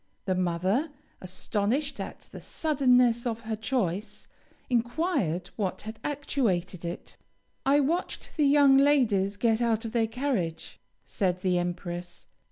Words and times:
The 0.25 0.33
mother, 0.33 0.89
astonished 1.21 1.99
at 1.99 2.21
the 2.21 2.41
suddenness 2.41 3.27
of 3.27 3.41
her 3.41 3.55
choice, 3.55 4.27
inquired 4.67 5.51
what 5.57 5.83
had 5.83 5.99
actuated 6.03 6.83
it. 6.83 7.17
'I 7.67 7.81
watched 7.81 8.35
the 8.35 8.47
young 8.47 8.77
ladies 8.77 9.37
get 9.37 9.61
out 9.61 9.85
of 9.85 9.91
their 9.91 10.07
carriage,' 10.07 10.79
said 11.05 11.41
the 11.43 11.59
empress. 11.59 12.25